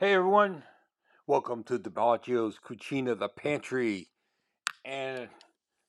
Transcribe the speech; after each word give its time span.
Hey 0.00 0.14
everyone, 0.14 0.62
welcome 1.26 1.64
to 1.64 1.76
DelPaggio's 1.76 2.60
Cucina, 2.64 3.18
the 3.18 3.28
pantry. 3.28 4.06
And 4.84 5.28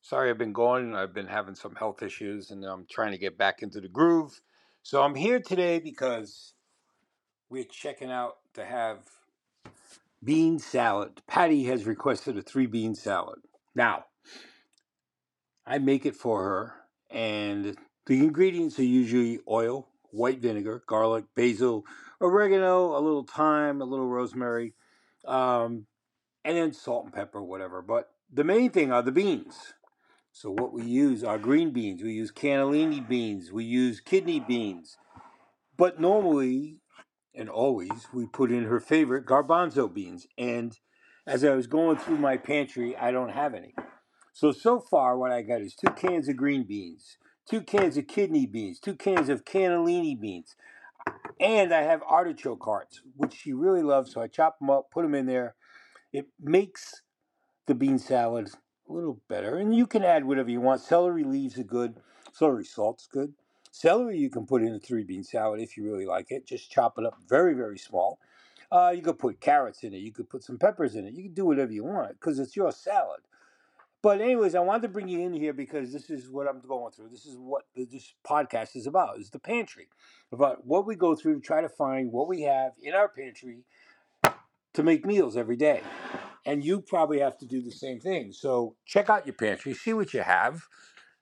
sorry 0.00 0.30
I've 0.30 0.38
been 0.38 0.54
gone, 0.54 0.94
I've 0.94 1.12
been 1.12 1.26
having 1.26 1.54
some 1.54 1.74
health 1.74 2.02
issues 2.02 2.50
and 2.50 2.64
I'm 2.64 2.86
trying 2.90 3.12
to 3.12 3.18
get 3.18 3.36
back 3.36 3.60
into 3.60 3.82
the 3.82 3.88
groove. 3.88 4.40
So 4.82 5.02
I'm 5.02 5.14
here 5.14 5.40
today 5.40 5.78
because 5.78 6.54
we're 7.50 7.64
checking 7.64 8.10
out 8.10 8.36
to 8.54 8.64
have 8.64 9.00
bean 10.24 10.58
salad. 10.58 11.20
Patty 11.26 11.64
has 11.64 11.84
requested 11.84 12.38
a 12.38 12.42
three 12.42 12.64
bean 12.64 12.94
salad. 12.94 13.40
Now, 13.74 14.06
I 15.66 15.76
make 15.80 16.06
it 16.06 16.16
for 16.16 16.42
her, 16.42 16.74
and 17.10 17.76
the 18.06 18.20
ingredients 18.20 18.78
are 18.78 18.84
usually 18.84 19.40
oil, 19.46 19.86
white 20.10 20.40
vinegar, 20.40 20.82
garlic, 20.86 21.24
basil, 21.34 21.84
oregano, 22.20 22.96
a 22.96 23.00
little 23.00 23.24
thyme, 23.24 23.80
a 23.80 23.84
little 23.84 24.06
rosemary, 24.06 24.74
um, 25.26 25.86
and 26.44 26.56
then 26.56 26.72
salt 26.72 27.04
and 27.04 27.14
pepper, 27.14 27.42
whatever. 27.42 27.82
But 27.82 28.10
the 28.32 28.44
main 28.44 28.70
thing 28.70 28.92
are 28.92 29.02
the 29.02 29.12
beans. 29.12 29.74
So 30.32 30.50
what 30.50 30.72
we 30.72 30.84
use 30.84 31.24
are 31.24 31.38
green 31.38 31.70
beans. 31.72 32.02
We 32.02 32.12
use 32.12 32.30
cannellini 32.30 33.06
beans. 33.06 33.50
We 33.50 33.64
use 33.64 34.00
kidney 34.00 34.40
beans. 34.40 34.96
But 35.76 36.00
normally 36.00 36.78
and 37.34 37.48
always 37.48 38.08
we 38.12 38.26
put 38.26 38.50
in 38.50 38.64
her 38.64 38.80
favorite 38.80 39.26
garbanzo 39.26 39.92
beans. 39.92 40.26
And 40.36 40.78
as 41.26 41.44
I 41.44 41.54
was 41.54 41.66
going 41.66 41.96
through 41.96 42.18
my 42.18 42.36
pantry, 42.36 42.96
I 42.96 43.10
don't 43.10 43.30
have 43.30 43.54
any. 43.54 43.74
So 44.32 44.52
so 44.52 44.80
far 44.80 45.16
what 45.16 45.32
I 45.32 45.42
got 45.42 45.60
is 45.60 45.74
two 45.74 45.92
cans 45.92 46.28
of 46.28 46.36
green 46.36 46.64
beans, 46.64 47.16
two 47.48 47.62
cans 47.62 47.96
of 47.96 48.06
kidney 48.06 48.46
beans, 48.46 48.78
two 48.78 48.94
cans 48.94 49.28
of 49.28 49.44
cannellini 49.44 50.18
beans, 50.18 50.54
and 51.40 51.72
I 51.72 51.82
have 51.82 52.02
artichoke 52.08 52.62
hearts, 52.64 53.00
which 53.16 53.34
she 53.34 53.52
really 53.52 53.82
loves. 53.82 54.12
So 54.12 54.20
I 54.20 54.26
chop 54.26 54.58
them 54.58 54.70
up, 54.70 54.90
put 54.90 55.02
them 55.02 55.14
in 55.14 55.26
there. 55.26 55.54
It 56.12 56.26
makes 56.40 57.02
the 57.66 57.74
bean 57.74 57.98
salad 57.98 58.50
a 58.88 58.92
little 58.92 59.20
better, 59.28 59.56
and 59.56 59.74
you 59.74 59.86
can 59.86 60.04
add 60.04 60.24
whatever 60.24 60.50
you 60.50 60.60
want. 60.60 60.80
Celery 60.80 61.24
leaves 61.24 61.58
are 61.58 61.64
good. 61.64 62.00
Celery 62.32 62.64
salt's 62.64 63.06
good. 63.06 63.34
Celery 63.70 64.18
you 64.18 64.30
can 64.30 64.46
put 64.46 64.62
in 64.62 64.74
a 64.74 64.78
three 64.78 65.04
bean 65.04 65.22
salad 65.22 65.60
if 65.60 65.76
you 65.76 65.84
really 65.84 66.06
like 66.06 66.30
it. 66.30 66.46
Just 66.46 66.70
chop 66.70 66.98
it 66.98 67.04
up 67.04 67.16
very 67.28 67.54
very 67.54 67.78
small. 67.78 68.18
Uh, 68.70 68.92
you 68.94 69.02
could 69.02 69.18
put 69.18 69.40
carrots 69.40 69.82
in 69.82 69.94
it. 69.94 69.98
You 69.98 70.12
could 70.12 70.28
put 70.28 70.44
some 70.44 70.58
peppers 70.58 70.94
in 70.94 71.06
it. 71.06 71.14
You 71.14 71.24
can 71.24 71.34
do 71.34 71.46
whatever 71.46 71.72
you 71.72 71.84
want 71.84 72.12
because 72.12 72.38
it's 72.38 72.56
your 72.56 72.72
salad. 72.72 73.20
But 74.00 74.20
anyways, 74.20 74.54
I 74.54 74.60
wanted 74.60 74.82
to 74.82 74.88
bring 74.88 75.08
you 75.08 75.20
in 75.20 75.32
here 75.32 75.52
because 75.52 75.92
this 75.92 76.08
is 76.08 76.30
what 76.30 76.46
I'm 76.46 76.60
going 76.60 76.92
through. 76.92 77.08
This 77.08 77.26
is 77.26 77.36
what 77.36 77.64
this 77.74 78.14
podcast 78.26 78.76
is 78.76 78.86
about: 78.86 79.18
is 79.18 79.30
the 79.30 79.40
pantry, 79.40 79.88
about 80.32 80.64
what 80.64 80.86
we 80.86 80.94
go 80.94 81.16
through, 81.16 81.40
try 81.40 81.60
to 81.60 81.68
find 81.68 82.12
what 82.12 82.28
we 82.28 82.42
have 82.42 82.72
in 82.80 82.94
our 82.94 83.08
pantry 83.08 83.64
to 84.74 84.82
make 84.82 85.04
meals 85.04 85.36
every 85.36 85.56
day. 85.56 85.82
And 86.46 86.64
you 86.64 86.80
probably 86.80 87.18
have 87.18 87.36
to 87.38 87.46
do 87.46 87.60
the 87.60 87.72
same 87.72 88.00
thing. 88.00 88.32
So 88.32 88.76
check 88.86 89.10
out 89.10 89.26
your 89.26 89.34
pantry, 89.34 89.74
see 89.74 89.92
what 89.92 90.14
you 90.14 90.22
have. 90.22 90.62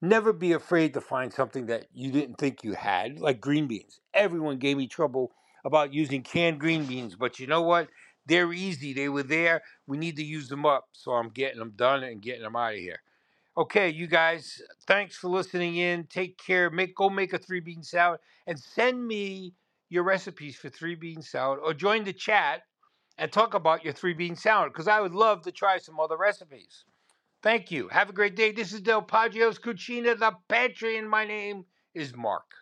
Never 0.00 0.32
be 0.32 0.52
afraid 0.52 0.94
to 0.94 1.00
find 1.00 1.32
something 1.32 1.66
that 1.66 1.86
you 1.92 2.12
didn't 2.12 2.36
think 2.36 2.62
you 2.62 2.74
had, 2.74 3.18
like 3.18 3.40
green 3.40 3.66
beans. 3.66 3.98
Everyone 4.14 4.58
gave 4.58 4.76
me 4.76 4.86
trouble 4.86 5.32
about 5.64 5.92
using 5.92 6.22
canned 6.22 6.60
green 6.60 6.84
beans, 6.84 7.16
but 7.16 7.40
you 7.40 7.46
know 7.48 7.62
what? 7.62 7.88
They're 8.28 8.52
easy. 8.52 8.92
They 8.92 9.08
were 9.08 9.22
there. 9.24 9.62
We 9.86 9.96
need 9.96 10.16
to 10.16 10.24
use 10.24 10.48
them 10.48 10.66
up. 10.66 10.88
So 10.92 11.12
I'm 11.12 11.30
getting 11.30 11.58
them 11.58 11.72
done 11.74 12.04
and 12.04 12.22
getting 12.22 12.42
them 12.42 12.56
out 12.56 12.74
of 12.74 12.78
here. 12.78 13.00
Okay, 13.56 13.88
you 13.88 14.06
guys, 14.06 14.62
thanks 14.86 15.16
for 15.16 15.28
listening 15.28 15.76
in. 15.78 16.04
Take 16.04 16.38
care. 16.38 16.70
Make 16.70 16.94
go 16.94 17.10
make 17.10 17.32
a 17.32 17.38
three 17.38 17.58
bean 17.60 17.82
salad 17.82 18.20
and 18.46 18.56
send 18.58 19.04
me 19.04 19.54
your 19.88 20.04
recipes 20.04 20.54
for 20.54 20.68
three 20.68 20.94
bean 20.94 21.22
salad 21.22 21.58
or 21.64 21.74
join 21.74 22.04
the 22.04 22.12
chat 22.12 22.62
and 23.16 23.32
talk 23.32 23.54
about 23.54 23.82
your 23.82 23.92
three 23.94 24.14
bean 24.14 24.36
salad 24.36 24.72
because 24.72 24.86
I 24.86 25.00
would 25.00 25.14
love 25.14 25.42
to 25.42 25.50
try 25.50 25.78
some 25.78 25.98
other 25.98 26.16
recipes. 26.16 26.84
Thank 27.42 27.70
you. 27.70 27.88
Have 27.88 28.10
a 28.10 28.12
great 28.12 28.36
day. 28.36 28.52
This 28.52 28.72
is 28.72 28.80
Del 28.80 29.02
Paggio's 29.02 29.58
Cucina, 29.58 30.18
the 30.18 30.32
pantry, 30.48 30.96
and 30.98 31.08
my 31.08 31.24
name 31.24 31.64
is 31.94 32.14
Mark. 32.14 32.58